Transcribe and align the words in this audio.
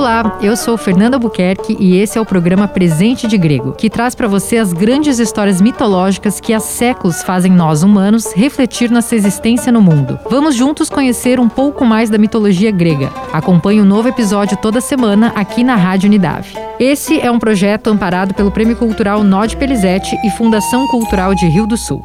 Olá, 0.00 0.38
eu 0.40 0.56
sou 0.56 0.78
Fernanda 0.78 1.18
Buquerque 1.18 1.76
e 1.78 1.98
esse 1.98 2.16
é 2.16 2.20
o 2.22 2.24
programa 2.24 2.66
Presente 2.66 3.26
de 3.26 3.36
Grego, 3.36 3.72
que 3.72 3.90
traz 3.90 4.14
para 4.14 4.26
você 4.26 4.56
as 4.56 4.72
grandes 4.72 5.18
histórias 5.18 5.60
mitológicas 5.60 6.40
que 6.40 6.54
há 6.54 6.58
séculos 6.58 7.22
fazem 7.22 7.52
nós 7.52 7.82
humanos 7.82 8.32
refletir 8.32 8.90
nossa 8.90 9.14
existência 9.14 9.70
no 9.70 9.82
mundo. 9.82 10.18
Vamos 10.30 10.54
juntos 10.54 10.88
conhecer 10.88 11.38
um 11.38 11.50
pouco 11.50 11.84
mais 11.84 12.08
da 12.08 12.16
mitologia 12.16 12.70
grega. 12.70 13.12
Acompanhe 13.30 13.82
um 13.82 13.84
novo 13.84 14.08
episódio 14.08 14.56
toda 14.56 14.80
semana 14.80 15.34
aqui 15.36 15.62
na 15.62 15.76
Rádio 15.76 16.06
Unidade. 16.06 16.54
Esse 16.78 17.20
é 17.20 17.30
um 17.30 17.38
projeto 17.38 17.88
amparado 17.88 18.32
pelo 18.32 18.50
Prêmio 18.50 18.76
Cultural 18.76 19.22
Nod 19.22 19.54
Pelizete 19.58 20.16
e 20.24 20.30
Fundação 20.30 20.86
Cultural 20.86 21.34
de 21.34 21.46
Rio 21.46 21.66
do 21.66 21.76
Sul. 21.76 22.02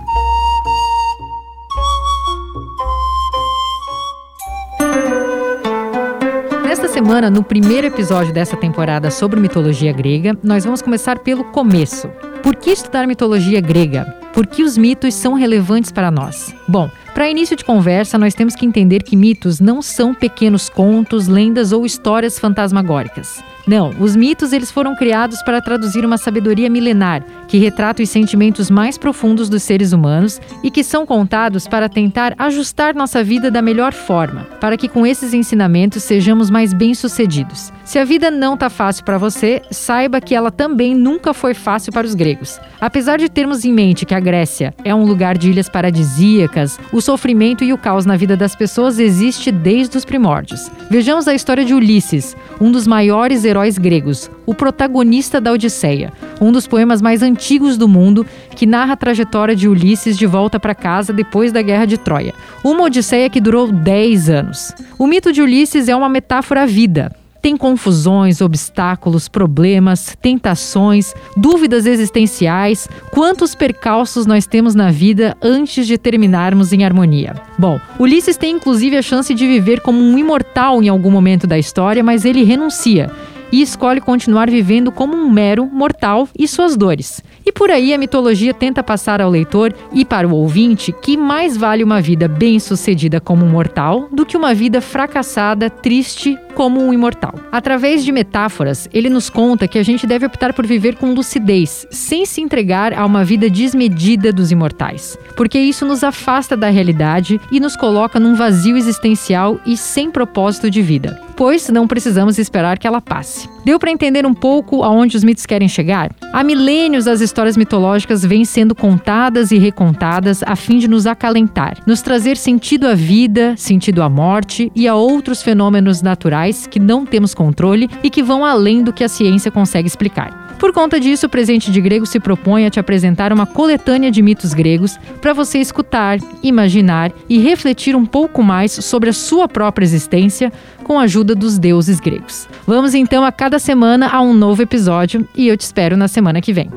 Semana, 6.87 7.29
no 7.29 7.43
primeiro 7.43 7.87
episódio 7.87 8.33
dessa 8.33 8.55
temporada 8.57 9.11
sobre 9.11 9.39
mitologia 9.39 9.91
grega, 9.91 10.37
nós 10.43 10.63
vamos 10.65 10.81
começar 10.81 11.19
pelo 11.19 11.43
começo. 11.45 12.07
Por 12.43 12.55
que 12.55 12.71
estudar 12.71 13.07
mitologia 13.07 13.61
grega? 13.61 14.24
Por 14.35 14.45
que 14.45 14.63
os 14.63 14.77
mitos 14.77 15.13
são 15.13 15.33
relevantes 15.33 15.93
para 15.93 16.11
nós? 16.11 16.53
Bom, 16.67 16.91
para 17.13 17.29
início 17.29 17.55
de 17.55 17.63
conversa, 17.63 18.17
nós 18.17 18.33
temos 18.33 18.53
que 18.53 18.65
entender 18.65 19.01
que 19.01 19.15
mitos 19.15 19.61
não 19.61 19.81
são 19.81 20.13
pequenos 20.13 20.67
contos, 20.67 21.29
lendas 21.29 21.71
ou 21.71 21.85
histórias 21.85 22.37
fantasmagóricas. 22.37 23.41
Não, 23.65 23.89
os 23.99 24.15
mitos 24.15 24.53
eles 24.53 24.69
foram 24.69 24.95
criados 24.95 25.41
para 25.41 25.61
traduzir 25.61 26.05
uma 26.05 26.17
sabedoria 26.17 26.69
milenar 26.69 27.23
que 27.47 27.57
retrata 27.57 28.03
os 28.03 28.09
sentimentos 28.09 28.69
mais 28.69 28.97
profundos 28.97 29.49
dos 29.49 29.63
seres 29.63 29.91
humanos 29.91 30.39
e 30.63 30.69
que 30.69 30.83
são 30.83 31.05
contados 31.05 31.67
para 31.67 31.89
tentar 31.89 32.35
ajustar 32.37 32.93
nossa 32.93 33.23
vida 33.23 33.49
da 33.49 33.61
melhor 33.61 33.93
forma, 33.93 34.43
para 34.59 34.77
que 34.77 34.89
com 34.89 35.05
esses 35.05 35.33
ensinamentos 35.33 36.03
sejamos 36.03 36.49
mais 36.49 36.73
bem-sucedidos. 36.73 37.71
Se 37.83 37.97
a 37.97 38.05
vida 38.05 38.29
não 38.29 38.55
está 38.55 38.69
fácil 38.69 39.03
para 39.03 39.17
você, 39.17 39.61
saiba 39.71 40.21
que 40.21 40.35
ela 40.35 40.51
também 40.51 40.93
nunca 40.93 41.33
foi 41.33 41.53
fácil 41.53 41.93
para 41.93 42.05
os 42.05 42.13
gregos. 42.13 42.59
Apesar 42.79 43.17
de 43.17 43.29
termos 43.29 43.63
em 43.63 43.71
mente 43.71 44.05
que 44.05 44.13
a 44.13 44.19
Grécia 44.25 44.73
é 44.83 44.93
um 44.93 45.05
lugar 45.05 45.37
de 45.37 45.51
ilhas 45.51 45.69
paradisíacas, 45.69 46.79
o 46.91 46.99
sofrimento 46.99 47.63
e 47.63 47.71
o 47.71 47.77
caos 47.77 48.07
na 48.07 48.17
vida 48.17 48.35
das 48.35 48.55
pessoas 48.55 48.97
existe 48.97 49.51
desde 49.51 49.95
os 49.97 50.03
primórdios. 50.03 50.71
Vejamos 50.89 51.27
a 51.27 51.35
história 51.35 51.63
de 51.63 51.75
Ulisses, 51.75 52.35
um 52.59 52.71
dos 52.71 52.87
maiores 52.87 53.45
heróis 53.45 53.77
gregos, 53.77 54.31
o 54.43 54.55
protagonista 54.55 55.39
da 55.39 55.51
Odisseia, 55.51 56.11
um 56.41 56.51
dos 56.51 56.65
poemas 56.65 57.03
mais 57.03 57.21
antigos 57.21 57.77
do 57.77 57.87
mundo 57.87 58.25
que 58.55 58.65
narra 58.65 58.93
a 58.93 58.97
trajetória 58.97 59.55
de 59.55 59.67
Ulisses 59.69 60.17
de 60.17 60.25
volta 60.25 60.59
para 60.59 60.73
casa 60.73 61.13
depois 61.13 61.51
da 61.51 61.61
Guerra 61.61 61.85
de 61.85 61.99
Troia. 61.99 62.33
Uma 62.63 62.85
Odisseia 62.85 63.29
que 63.29 63.39
durou 63.39 63.71
10 63.71 64.29
anos. 64.29 64.73
O 64.97 65.05
mito 65.05 65.31
de 65.31 65.43
Ulisses 65.43 65.87
é 65.87 65.95
uma 65.95 66.09
metáfora 66.09 66.63
à 66.63 66.65
vida, 66.65 67.15
tem 67.45 67.55
confusões, 67.55 68.41
obstáculos, 68.41 69.27
problemas, 69.27 70.17
tentações, 70.19 71.13
dúvidas 71.37 71.85
existenciais. 71.85 72.89
Quantos 73.11 73.53
percalços 73.53 74.25
nós 74.25 74.47
temos 74.47 74.73
na 74.73 74.89
vida 74.89 75.37
antes 75.43 75.85
de 75.85 75.95
terminarmos 75.95 76.73
em 76.73 76.83
harmonia? 76.83 77.35
Bom, 77.55 77.79
Ulisses 77.99 78.35
tem 78.35 78.55
inclusive 78.55 78.97
a 78.97 79.01
chance 79.03 79.31
de 79.31 79.45
viver 79.45 79.81
como 79.81 79.99
um 79.99 80.17
imortal 80.17 80.81
em 80.81 80.89
algum 80.89 81.11
momento 81.11 81.45
da 81.45 81.55
história, 81.55 82.03
mas 82.03 82.25
ele 82.25 82.43
renuncia 82.43 83.11
e 83.55 83.61
escolhe 83.61 84.01
continuar 84.01 84.49
vivendo 84.49 84.91
como 84.91 85.15
um 85.15 85.31
mero 85.31 85.65
mortal 85.65 86.27
e 86.37 86.45
suas 86.45 86.75
dores. 86.75 87.23
E 87.45 87.53
por 87.53 87.71
aí 87.71 87.93
a 87.93 87.97
mitologia 87.97 88.53
tenta 88.53 88.83
passar 88.83 89.21
ao 89.21 89.29
leitor 89.29 89.73
e 89.93 90.03
para 90.03 90.27
o 90.27 90.35
ouvinte 90.35 90.91
que 90.91 91.15
mais 91.15 91.55
vale 91.55 91.81
uma 91.81 92.01
vida 92.01 92.27
bem-sucedida 92.27 93.21
como 93.21 93.45
um 93.45 93.49
mortal 93.49 94.09
do 94.11 94.25
que 94.25 94.35
uma 94.35 94.53
vida 94.53 94.81
fracassada, 94.81 95.69
triste 95.69 96.37
como 96.53 96.81
um 96.81 96.93
imortal. 96.93 97.35
Através 97.51 98.03
de 98.03 98.11
metáforas, 98.11 98.89
ele 98.91 99.09
nos 99.09 99.29
conta 99.29 99.67
que 99.67 99.77
a 99.77 99.83
gente 99.83 100.05
deve 100.05 100.25
optar 100.25 100.53
por 100.53 100.65
viver 100.65 100.95
com 100.95 101.13
lucidez, 101.13 101.87
sem 101.91 102.25
se 102.25 102.41
entregar 102.41 102.93
a 102.93 103.05
uma 103.05 103.23
vida 103.23 103.49
desmedida 103.49 104.33
dos 104.33 104.51
imortais, 104.51 105.17
porque 105.37 105.59
isso 105.59 105.85
nos 105.85 106.03
afasta 106.03 106.57
da 106.57 106.69
realidade 106.69 107.39
e 107.51 107.59
nos 107.59 107.75
coloca 107.75 108.19
num 108.19 108.35
vazio 108.35 108.75
existencial 108.75 109.59
e 109.65 109.77
sem 109.77 110.09
propósito 110.09 110.69
de 110.69 110.81
vida, 110.81 111.21
pois 111.35 111.69
não 111.69 111.87
precisamos 111.87 112.39
esperar 112.39 112.79
que 112.79 112.87
ela 112.87 113.01
passe. 113.01 113.44
Deu 113.63 113.79
para 113.79 113.91
entender 113.91 114.25
um 114.25 114.33
pouco 114.33 114.83
aonde 114.83 115.17
os 115.17 115.23
mitos 115.23 115.45
querem 115.45 115.67
chegar? 115.67 116.11
Há 116.31 116.43
milênios 116.43 117.07
as 117.07 117.21
histórias 117.21 117.57
mitológicas 117.57 118.23
vêm 118.23 118.45
sendo 118.45 118.75
contadas 118.75 119.51
e 119.51 119.57
recontadas 119.57 120.43
a 120.43 120.55
fim 120.55 120.77
de 120.77 120.87
nos 120.87 121.07
acalentar, 121.07 121.77
nos 121.87 122.01
trazer 122.01 122.37
sentido 122.37 122.87
à 122.87 122.93
vida, 122.93 123.55
sentido 123.57 124.03
à 124.03 124.09
morte 124.09 124.71
e 124.75 124.87
a 124.87 124.95
outros 124.95 125.41
fenômenos 125.41 126.01
naturais 126.01 126.67
que 126.67 126.79
não 126.79 127.05
temos 127.05 127.33
controle 127.33 127.89
e 128.03 128.09
que 128.09 128.21
vão 128.21 128.45
além 128.45 128.83
do 128.83 128.93
que 128.93 129.03
a 129.03 129.09
ciência 129.09 129.49
consegue 129.49 129.87
explicar. 129.87 130.44
Por 130.59 130.71
conta 130.71 130.99
disso, 130.99 131.25
o 131.25 131.29
presente 131.29 131.71
de 131.71 131.81
grego 131.81 132.05
se 132.05 132.19
propõe 132.19 132.65
a 132.65 132.69
te 132.69 132.79
apresentar 132.79 133.33
uma 133.33 133.45
coletânea 133.45 134.09
de 134.09 134.21
mitos 134.21 134.53
gregos 134.53 134.97
para 135.21 135.33
você 135.33 135.59
escutar, 135.59 136.17
imaginar 136.41 137.11
e 137.27 137.37
refletir 137.37 137.95
um 137.95 138.05
pouco 138.05 138.41
mais 138.41 138.71
sobre 138.71 139.09
a 139.09 139.13
sua 139.13 139.47
própria 139.47 139.85
existência 139.85 140.51
com 140.83 140.99
a 140.99 141.03
ajuda 141.03 141.35
dos 141.35 141.57
deuses 141.57 141.99
gregos. 141.99 142.47
Vamos 142.65 142.93
então 142.93 143.25
a 143.25 143.31
cada 143.31 143.59
semana 143.59 144.07
a 144.07 144.21
um 144.21 144.33
novo 144.33 144.61
episódio 144.61 145.27
e 145.35 145.47
eu 145.47 145.57
te 145.57 145.61
espero 145.61 145.97
na 145.97 146.07
semana 146.07 146.41
que 146.41 146.53
vem. 146.53 146.69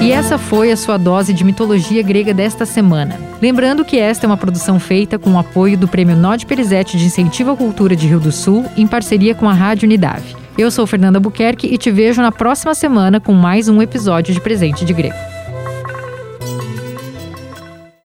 E 0.00 0.10
essa 0.10 0.36
foi 0.36 0.72
a 0.72 0.76
sua 0.76 0.96
dose 0.96 1.32
de 1.32 1.44
mitologia 1.44 2.02
grega 2.02 2.34
desta 2.34 2.66
semana. 2.66 3.18
Lembrando 3.40 3.84
que 3.84 3.98
esta 3.98 4.26
é 4.26 4.28
uma 4.28 4.36
produção 4.36 4.80
feita 4.80 5.16
com 5.16 5.34
o 5.34 5.38
apoio 5.38 5.78
do 5.78 5.86
Prêmio 5.86 6.16
Nod 6.16 6.44
Perizete 6.44 6.98
de 6.98 7.04
Incentivo 7.04 7.52
à 7.52 7.56
Cultura 7.56 7.94
de 7.94 8.08
Rio 8.08 8.18
do 8.18 8.32
Sul, 8.32 8.64
em 8.76 8.86
parceria 8.86 9.32
com 9.32 9.48
a 9.48 9.52
Rádio 9.52 9.86
Unidade. 9.86 10.41
Eu 10.56 10.70
sou 10.70 10.86
Fernanda 10.86 11.18
Buquerque 11.18 11.66
e 11.66 11.78
te 11.78 11.90
vejo 11.90 12.20
na 12.20 12.30
próxima 12.30 12.74
semana 12.74 13.18
com 13.18 13.32
mais 13.32 13.68
um 13.68 13.80
episódio 13.80 14.34
de 14.34 14.40
Presente 14.40 14.84
de 14.84 14.92
Grego. 14.92 15.31